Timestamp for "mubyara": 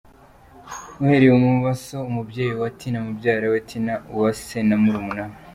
3.05-3.45